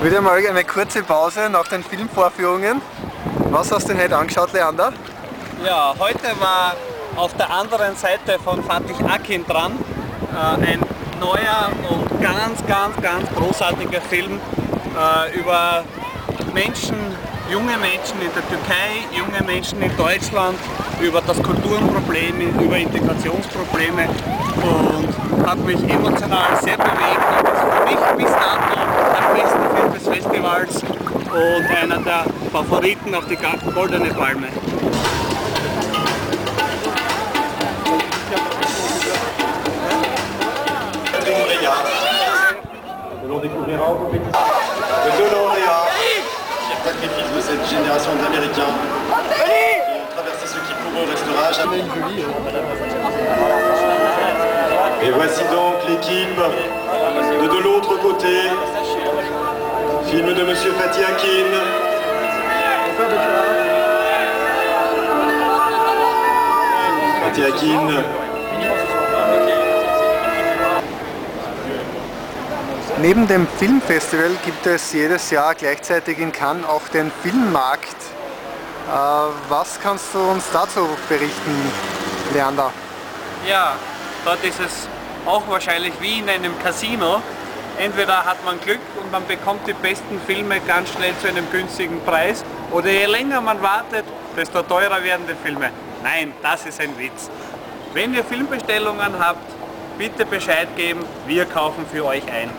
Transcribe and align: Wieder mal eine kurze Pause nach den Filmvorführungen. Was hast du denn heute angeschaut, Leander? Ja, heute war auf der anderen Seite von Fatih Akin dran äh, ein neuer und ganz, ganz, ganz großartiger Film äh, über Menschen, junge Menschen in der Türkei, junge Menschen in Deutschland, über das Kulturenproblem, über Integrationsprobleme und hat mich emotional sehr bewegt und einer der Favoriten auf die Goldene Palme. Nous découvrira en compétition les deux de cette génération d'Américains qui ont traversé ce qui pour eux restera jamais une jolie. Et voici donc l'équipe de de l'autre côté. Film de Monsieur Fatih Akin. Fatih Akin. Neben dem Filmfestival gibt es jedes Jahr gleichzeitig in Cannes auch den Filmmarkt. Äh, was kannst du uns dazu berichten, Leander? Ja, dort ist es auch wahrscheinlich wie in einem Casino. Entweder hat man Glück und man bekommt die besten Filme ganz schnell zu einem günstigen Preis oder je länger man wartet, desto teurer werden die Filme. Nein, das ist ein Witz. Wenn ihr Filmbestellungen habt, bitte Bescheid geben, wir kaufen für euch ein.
Wieder 0.00 0.20
mal 0.20 0.38
eine 0.38 0.62
kurze 0.62 1.02
Pause 1.02 1.50
nach 1.50 1.66
den 1.66 1.82
Filmvorführungen. 1.82 2.80
Was 3.50 3.72
hast 3.72 3.88
du 3.88 3.94
denn 3.94 4.02
heute 4.04 4.16
angeschaut, 4.16 4.52
Leander? 4.52 4.92
Ja, 5.66 5.92
heute 5.98 6.38
war 6.38 6.76
auf 7.16 7.34
der 7.34 7.50
anderen 7.50 7.96
Seite 7.96 8.38
von 8.44 8.62
Fatih 8.62 8.94
Akin 9.04 9.44
dran 9.44 9.72
äh, 10.32 10.70
ein 10.70 10.80
neuer 11.18 11.72
und 11.90 12.22
ganz, 12.22 12.64
ganz, 12.68 12.96
ganz 13.02 13.28
großartiger 13.34 14.00
Film 14.02 14.38
äh, 14.96 15.36
über 15.36 15.82
Menschen, 16.54 16.96
junge 17.50 17.76
Menschen 17.78 18.22
in 18.22 18.32
der 18.32 18.48
Türkei, 18.48 19.02
junge 19.10 19.42
Menschen 19.44 19.82
in 19.82 19.96
Deutschland, 19.96 20.60
über 21.00 21.20
das 21.22 21.42
Kulturenproblem, 21.42 22.60
über 22.60 22.76
Integrationsprobleme 22.76 24.08
und 24.62 25.44
hat 25.44 25.58
mich 25.58 25.82
emotional 25.90 26.56
sehr 26.62 26.76
bewegt 26.76 27.37
und 31.32 31.66
einer 31.70 31.98
der 31.98 32.24
Favoriten 32.52 33.14
auf 33.14 33.26
die 33.26 33.36
Goldene 33.72 34.12
Palme. 34.14 34.48
Nous 43.28 43.40
découvrira 43.40 43.84
en 43.84 43.94
compétition 43.94 44.32
les 45.04 45.18
deux 45.18 45.30
de 47.36 47.40
cette 47.42 47.68
génération 47.68 48.10
d'Américains 48.16 48.72
qui 49.34 49.50
ont 49.92 50.16
traversé 50.16 50.46
ce 50.46 50.58
qui 50.66 50.74
pour 50.82 51.00
eux 51.00 51.10
restera 51.10 51.52
jamais 51.52 51.80
une 51.80 51.90
jolie. 51.94 52.24
Et 55.02 55.10
voici 55.10 55.42
donc 55.52 55.76
l'équipe 55.88 56.36
de 56.36 57.48
de 57.48 57.62
l'autre 57.62 58.00
côté. 58.00 58.48
Film 60.10 60.34
de 60.34 60.42
Monsieur 60.42 60.72
Fatih 60.72 61.04
Akin. 61.04 61.46
Fatih 67.22 67.46
Akin. 67.46 68.04
Neben 73.02 73.28
dem 73.28 73.46
Filmfestival 73.58 74.30
gibt 74.46 74.66
es 74.66 74.94
jedes 74.94 75.30
Jahr 75.30 75.54
gleichzeitig 75.54 76.18
in 76.18 76.32
Cannes 76.32 76.64
auch 76.66 76.88
den 76.88 77.12
Filmmarkt. 77.22 77.96
Äh, 78.88 78.92
was 79.50 79.78
kannst 79.78 80.14
du 80.14 80.20
uns 80.20 80.44
dazu 80.52 80.88
berichten, 81.10 81.72
Leander? 82.32 82.72
Ja, 83.46 83.76
dort 84.24 84.42
ist 84.42 84.58
es 84.58 84.88
auch 85.26 85.46
wahrscheinlich 85.48 85.92
wie 86.00 86.20
in 86.20 86.30
einem 86.30 86.58
Casino. 86.60 87.20
Entweder 87.78 88.24
hat 88.24 88.44
man 88.44 88.60
Glück 88.60 88.80
und 89.00 89.12
man 89.12 89.24
bekommt 89.26 89.66
die 89.68 89.72
besten 89.72 90.20
Filme 90.26 90.58
ganz 90.66 90.92
schnell 90.92 91.14
zu 91.20 91.28
einem 91.28 91.48
günstigen 91.50 92.00
Preis 92.04 92.44
oder 92.72 92.90
je 92.90 93.06
länger 93.06 93.40
man 93.40 93.62
wartet, 93.62 94.04
desto 94.36 94.62
teurer 94.62 95.02
werden 95.04 95.26
die 95.28 95.46
Filme. 95.46 95.70
Nein, 96.02 96.32
das 96.42 96.66
ist 96.66 96.80
ein 96.80 96.98
Witz. 96.98 97.30
Wenn 97.94 98.14
ihr 98.14 98.24
Filmbestellungen 98.24 99.18
habt, 99.20 99.46
bitte 99.96 100.26
Bescheid 100.26 100.68
geben, 100.76 101.04
wir 101.26 101.44
kaufen 101.44 101.86
für 101.90 102.04
euch 102.04 102.24
ein. 102.32 102.50